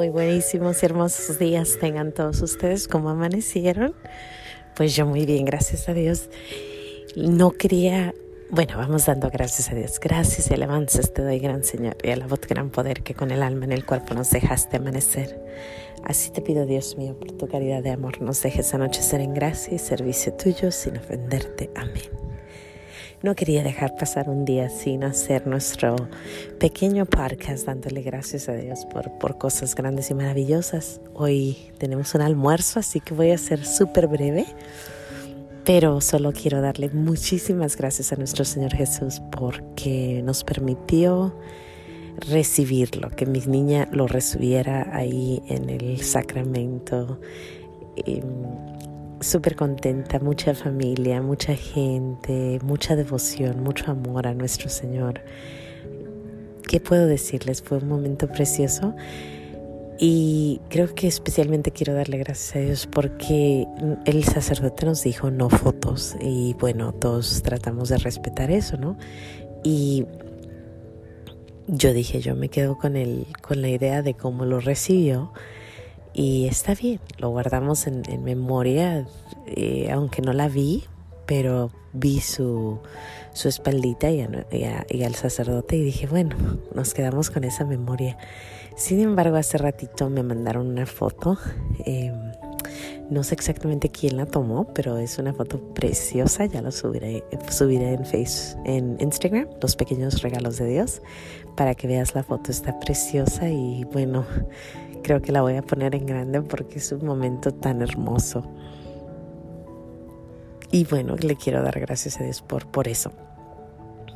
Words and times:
Muy 0.00 0.08
buenísimos 0.08 0.82
y 0.82 0.86
hermosos 0.86 1.38
días 1.38 1.76
tengan 1.78 2.12
todos 2.12 2.40
ustedes. 2.40 2.88
¿Cómo 2.88 3.10
amanecieron? 3.10 3.94
Pues 4.74 4.96
yo 4.96 5.04
muy 5.04 5.26
bien, 5.26 5.44
gracias 5.44 5.90
a 5.90 5.92
Dios. 5.92 6.30
No 7.16 7.50
quería, 7.50 8.14
bueno, 8.48 8.78
vamos 8.78 9.04
dando 9.04 9.28
gracias 9.28 9.70
a 9.70 9.74
Dios. 9.74 10.00
Gracias 10.00 10.50
y 10.50 10.54
alabanzas 10.54 11.12
te 11.12 11.20
doy, 11.20 11.38
gran 11.38 11.64
Señor, 11.64 11.98
y 12.02 12.08
a 12.08 12.16
la 12.16 12.26
voz 12.26 12.40
gran 12.48 12.70
poder 12.70 13.02
que 13.02 13.14
con 13.14 13.30
el 13.30 13.42
alma 13.42 13.66
en 13.66 13.72
el 13.72 13.84
cuerpo 13.84 14.14
nos 14.14 14.30
dejaste 14.30 14.78
amanecer. 14.78 15.38
Así 16.02 16.30
te 16.30 16.40
pido, 16.40 16.64
Dios 16.64 16.96
mío, 16.96 17.14
por 17.20 17.32
tu 17.32 17.46
caridad 17.46 17.82
de 17.82 17.90
amor, 17.90 18.22
nos 18.22 18.42
dejes 18.42 18.72
anochecer 18.72 19.20
en 19.20 19.34
gracia 19.34 19.74
y 19.74 19.78
servicio 19.78 20.32
tuyo 20.32 20.72
sin 20.72 20.96
ofenderte. 20.96 21.68
Amén. 21.74 22.19
No 23.22 23.34
quería 23.34 23.62
dejar 23.62 23.96
pasar 23.96 24.30
un 24.30 24.46
día 24.46 24.70
sin 24.70 25.04
hacer 25.04 25.46
nuestro 25.46 25.94
pequeño 26.58 27.04
podcast 27.04 27.66
dándole 27.66 28.00
gracias 28.00 28.48
a 28.48 28.54
Dios 28.54 28.86
por, 28.86 29.10
por 29.18 29.36
cosas 29.36 29.74
grandes 29.74 30.10
y 30.10 30.14
maravillosas. 30.14 31.02
Hoy 31.12 31.70
tenemos 31.76 32.14
un 32.14 32.22
almuerzo, 32.22 32.80
así 32.80 32.98
que 32.98 33.12
voy 33.12 33.32
a 33.32 33.36
ser 33.36 33.66
súper 33.66 34.06
breve, 34.06 34.46
pero 35.66 36.00
solo 36.00 36.32
quiero 36.32 36.62
darle 36.62 36.88
muchísimas 36.88 37.76
gracias 37.76 38.10
a 38.14 38.16
nuestro 38.16 38.46
Señor 38.46 38.72
Jesús 38.72 39.20
porque 39.30 40.22
nos 40.24 40.42
permitió 40.42 41.36
recibirlo, 42.26 43.10
que 43.10 43.26
mi 43.26 43.40
niña 43.40 43.86
lo 43.92 44.06
recibiera 44.06 44.96
ahí 44.96 45.42
en 45.46 45.68
el 45.68 46.02
sacramento. 46.02 47.20
Em, 47.96 48.24
súper 49.20 49.56
contenta, 49.56 50.18
mucha 50.18 50.54
familia, 50.54 51.22
mucha 51.22 51.54
gente, 51.54 52.58
mucha 52.62 52.96
devoción, 52.96 53.62
mucho 53.62 53.90
amor 53.90 54.26
a 54.26 54.34
nuestro 54.34 54.68
Señor. 54.68 55.20
¿Qué 56.66 56.80
puedo 56.80 57.06
decirles? 57.06 57.62
Fue 57.62 57.78
un 57.78 57.88
momento 57.88 58.28
precioso 58.28 58.94
y 59.98 60.60
creo 60.70 60.94
que 60.94 61.06
especialmente 61.06 61.72
quiero 61.72 61.92
darle 61.92 62.16
gracias 62.16 62.56
a 62.56 62.58
Dios 62.60 62.86
porque 62.86 63.66
el 64.06 64.24
sacerdote 64.24 64.86
nos 64.86 65.02
dijo 65.02 65.30
no 65.30 65.50
fotos 65.50 66.16
y 66.20 66.54
bueno, 66.54 66.94
todos 66.94 67.42
tratamos 67.42 67.90
de 67.90 67.98
respetar 67.98 68.50
eso, 68.50 68.78
¿no? 68.78 68.96
Y 69.62 70.06
yo 71.66 71.92
dije, 71.92 72.20
yo 72.20 72.34
me 72.34 72.48
quedo 72.48 72.78
con, 72.78 72.96
el, 72.96 73.26
con 73.42 73.60
la 73.60 73.68
idea 73.68 74.00
de 74.02 74.14
cómo 74.14 74.46
lo 74.46 74.60
recibió 74.60 75.32
y 76.12 76.46
está 76.46 76.74
bien, 76.74 77.00
lo 77.18 77.30
guardamos 77.30 77.86
en, 77.86 78.02
memoria, 78.24 79.06
eh, 79.46 79.90
aunque 79.92 80.22
no 80.22 80.32
la 80.32 80.48
vi, 80.48 80.84
pero 81.26 81.70
vi 81.92 82.20
su, 82.20 82.80
su 83.32 83.48
espaldita 83.48 84.10
y, 84.10 84.22
al 85.02 85.14
sacerdote 85.14 85.76
y 85.76 85.84
dije, 85.84 86.06
bueno, 86.06 86.36
nos 86.74 86.94
quedamos 86.94 87.30
con 87.30 87.44
esa 87.44 87.64
memoria. 87.64 88.18
Sin 88.76 89.00
embargo, 89.00 89.36
hace 89.36 89.58
ratito 89.58 90.10
me 90.10 90.22
mandaron 90.22 90.66
una 90.66 90.86
foto. 90.86 91.38
Em, 91.84 92.14
no 93.10 93.24
sé 93.24 93.34
exactamente 93.34 93.90
quién 93.90 94.16
la 94.16 94.26
tomó, 94.26 94.72
pero 94.72 94.96
es 94.98 95.18
una 95.18 95.32
foto 95.32 95.58
preciosa. 95.74 96.46
Ya 96.46 96.62
lo 96.62 96.70
subiré, 96.72 97.24
subiré 97.50 97.92
en 97.92 98.04
Face, 98.04 98.56
en 98.64 98.96
Instagram, 99.00 99.48
los 99.60 99.76
pequeños 99.76 100.22
regalos 100.22 100.58
de 100.58 100.66
Dios, 100.66 101.02
para 101.56 101.74
que 101.74 101.86
veas 101.86 102.14
la 102.14 102.22
foto. 102.22 102.50
Está 102.50 102.78
preciosa 102.78 103.48
y 103.48 103.84
bueno, 103.92 104.24
creo 105.02 105.22
que 105.22 105.32
la 105.32 105.42
voy 105.42 105.56
a 105.56 105.62
poner 105.62 105.94
en 105.94 106.06
grande 106.06 106.42
porque 106.42 106.78
es 106.78 106.92
un 106.92 107.04
momento 107.04 107.52
tan 107.52 107.82
hermoso. 107.82 108.44
Y 110.72 110.84
bueno, 110.84 111.16
le 111.16 111.36
quiero 111.36 111.62
dar 111.62 111.78
gracias 111.80 112.20
a 112.20 112.24
Dios 112.24 112.42
por, 112.42 112.66
por 112.66 112.86
eso, 112.86 113.12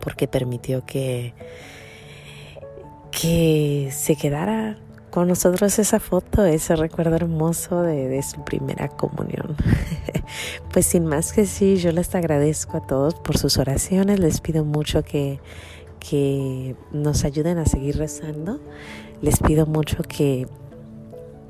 porque 0.00 0.28
permitió 0.28 0.84
que, 0.86 1.34
que 3.10 3.90
se 3.92 4.14
quedara 4.14 4.78
con 5.16 5.28
nosotros 5.28 5.78
esa 5.78 5.98
foto, 5.98 6.44
ese 6.44 6.76
recuerdo 6.76 7.16
hermoso 7.16 7.80
de, 7.80 8.22
su 8.22 8.44
primera 8.44 8.88
comunión. 8.88 9.56
pues 10.72 10.84
sin 10.84 11.06
más 11.06 11.32
que 11.32 11.46
sí, 11.46 11.76
yo 11.76 11.90
les 11.90 12.14
agradezco 12.14 12.76
a 12.76 12.86
todos 12.86 13.14
por 13.14 13.38
sus 13.38 13.56
oraciones, 13.56 14.20
les 14.20 14.42
pido 14.42 14.64
mucho 14.64 15.02
que, 15.02 15.40
que 16.00 16.76
nos 16.92 17.24
ayuden 17.24 17.56
a 17.56 17.64
seguir 17.64 17.96
rezando, 17.96 18.60
les 19.22 19.38
pido 19.38 19.64
mucho 19.64 20.02
que 20.02 20.46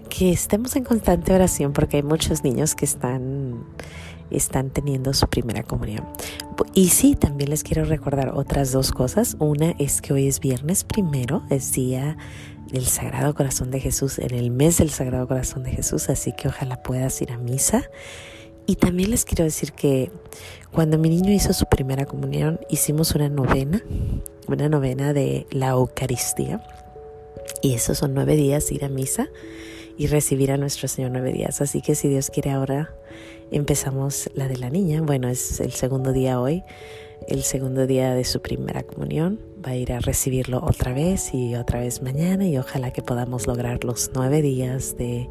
que 0.09 0.33
estemos 0.33 0.77
en 0.77 0.85
constante 0.85 1.35
oración 1.35 1.73
porque 1.73 1.99
hay 1.99 2.03
muchos 2.03 2.45
niños 2.45 2.75
que 2.75 2.85
están 2.85 3.65
están 4.31 4.71
teniendo 4.71 5.13
su 5.15 5.29
primera 5.29 5.63
comunión. 5.63 6.05
Y 6.75 6.89
sí, 6.89 7.15
también 7.15 7.51
les 7.51 7.63
quiero 7.63 7.85
recordar 7.85 8.33
otras 8.35 8.73
dos 8.73 8.93
cosas. 8.93 9.37
Una 9.39 9.71
es 9.79 10.01
que 10.01 10.13
hoy 10.13 10.27
es 10.27 10.41
viernes 10.41 10.85
primero, 10.85 11.43
es 11.51 11.73
día 11.73 12.17
del 12.71 12.87
Sagrado 12.87 13.35
Corazón 13.35 13.71
de 13.71 13.81
Jesús, 13.81 14.19
en 14.19 14.35
el 14.35 14.51
mes 14.51 14.79
del 14.79 14.91
Sagrado 14.91 15.29
Corazón 15.29 15.63
de 15.63 15.71
Jesús, 15.71 16.09
así 16.09 16.33
que 16.33 16.49
ojalá 16.49 16.83
puedas 16.83 17.21
ir 17.23 17.33
a 17.33 17.39
misa. 17.39 17.85
Y 18.67 18.77
también 18.77 19.11
les 19.11 19.25
quiero 19.25 19.45
decir 19.45 19.73
que 19.73 20.11
cuando 20.73 20.99
mi 20.99 21.09
niño 21.09 21.33
hizo 21.33 21.53
su 21.53 21.67
primera 21.67 22.05
comunión, 22.05 22.59
hicimos 22.69 23.15
una 23.15 23.29
novena, 23.29 23.83
una 24.49 24.69
novena 24.69 25.13
de 25.13 25.47
la 25.51 25.69
Eucaristía. 25.69 26.61
Y 27.63 27.75
esos 27.75 27.99
son 27.99 28.13
nueve 28.13 28.35
días 28.35 28.73
ir 28.73 28.85
a 28.85 28.89
misa 28.89 29.29
y 29.97 30.07
recibir 30.07 30.53
a 30.53 30.57
nuestro 30.57 30.89
Señor 30.89 31.11
nueve 31.13 31.33
días. 31.33 31.61
Así 31.61 31.81
que 31.81 31.95
si 31.95 32.09
Dios 32.09 32.31
quiere 32.31 32.51
ahora 32.51 32.95
empezamos 33.51 34.31
la 34.35 34.49
de 34.49 34.57
la 34.57 34.71
niña. 34.71 35.01
Bueno, 35.03 35.29
es 35.29 35.61
el 35.61 35.73
segundo 35.73 36.13
día 36.13 36.41
hoy, 36.41 36.65
el 37.29 37.43
segundo 37.43 37.87
día 37.87 38.15
de 38.15 38.25
su 38.25 38.41
primera 38.41 38.83
comunión. 38.83 39.41
Va 39.65 39.71
a 39.71 39.77
ir 39.77 39.93
a 39.93 40.01
recibirlo 40.01 40.63
otra 40.63 40.93
vez 40.93 41.33
y 41.35 41.55
otra 41.55 41.81
vez 41.81 42.03
mañana 42.03 42.47
y 42.47 42.59
ojalá 42.59 42.93
que 42.93 43.03
podamos 43.03 43.47
lograr 43.47 43.85
los 43.85 44.11
nueve 44.15 44.43
días 44.43 44.97
de, 44.97 45.29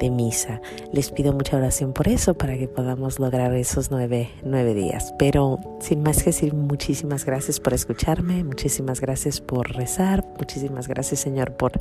de 0.00 0.10
misa. 0.10 0.60
Les 0.92 1.10
pido 1.10 1.32
mucha 1.32 1.56
oración 1.56 1.92
por 1.92 2.08
eso, 2.08 2.34
para 2.34 2.56
que 2.58 2.66
podamos 2.66 3.18
lograr 3.20 3.54
esos 3.54 3.90
nueve, 3.90 4.30
nueve 4.42 4.74
días. 4.74 5.14
Pero 5.18 5.58
sin 5.80 6.02
más 6.02 6.18
que 6.18 6.30
decir, 6.30 6.54
muchísimas 6.54 7.24
gracias 7.24 7.60
por 7.60 7.74
escucharme, 7.74 8.42
muchísimas 8.42 9.00
gracias 9.00 9.40
por 9.40 9.70
rezar, 9.72 10.24
muchísimas 10.38 10.88
gracias 10.88 11.20
Señor 11.20 11.52
por 11.52 11.72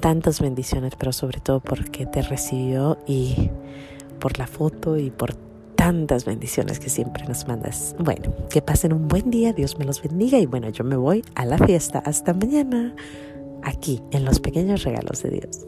tantas 0.00 0.40
bendiciones, 0.40 0.94
pero 0.98 1.12
sobre 1.12 1.40
todo 1.40 1.60
porque 1.60 2.06
te 2.06 2.22
recibió 2.22 2.98
y 3.06 3.50
por 4.18 4.38
la 4.38 4.46
foto 4.46 4.96
y 4.96 5.10
por 5.10 5.34
tantas 5.76 6.24
bendiciones 6.24 6.78
que 6.78 6.88
siempre 6.88 7.24
nos 7.26 7.46
mandas. 7.46 7.94
Bueno, 7.98 8.34
que 8.50 8.62
pasen 8.62 8.92
un 8.92 9.08
buen 9.08 9.30
día, 9.30 9.52
Dios 9.52 9.78
me 9.78 9.84
los 9.84 10.02
bendiga 10.02 10.38
y 10.38 10.46
bueno, 10.46 10.68
yo 10.70 10.84
me 10.84 10.96
voy 10.96 11.24
a 11.34 11.44
la 11.44 11.58
fiesta. 11.58 11.98
Hasta 12.00 12.32
mañana, 12.32 12.94
aquí 13.62 14.02
en 14.10 14.24
los 14.24 14.40
pequeños 14.40 14.84
regalos 14.84 15.22
de 15.22 15.30
Dios. 15.30 15.66